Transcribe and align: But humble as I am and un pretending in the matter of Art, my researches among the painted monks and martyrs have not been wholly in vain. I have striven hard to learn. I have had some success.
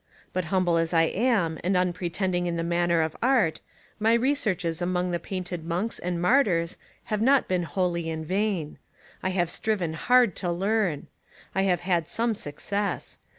But 0.33 0.45
humble 0.45 0.77
as 0.77 0.95
I 0.95 1.03
am 1.03 1.59
and 1.63 1.77
un 1.77 1.93
pretending 1.93 2.47
in 2.47 2.57
the 2.57 2.63
matter 2.63 3.03
of 3.03 3.15
Art, 3.21 3.61
my 3.99 4.13
researches 4.15 4.81
among 4.81 5.11
the 5.11 5.19
painted 5.19 5.63
monks 5.63 5.99
and 5.99 6.19
martyrs 6.19 6.75
have 7.13 7.21
not 7.21 7.47
been 7.47 7.61
wholly 7.61 8.09
in 8.09 8.25
vain. 8.25 8.79
I 9.21 9.29
have 9.29 9.47
striven 9.51 9.93
hard 9.93 10.35
to 10.37 10.51
learn. 10.51 11.05
I 11.53 11.61
have 11.69 11.81
had 11.81 12.09
some 12.09 12.33
success. 12.33 13.19